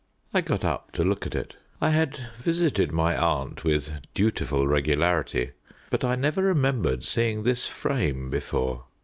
I 0.33 0.41
got 0.41 0.65
up 0.65 0.93
to 0.93 1.03
look 1.03 1.27
at 1.27 1.35
it. 1.35 1.57
I 1.79 1.91
had 1.91 2.19
visited 2.35 2.91
my 2.91 3.15
aunt 3.15 3.63
with 3.63 3.99
dutiful 4.15 4.65
regularity, 4.67 5.51
but 5.91 6.03
I 6.03 6.15
never 6.15 6.41
remembered 6.41 7.03
seeing 7.03 7.43
this 7.43 7.67
frame 7.67 8.31
before. 8.31 8.85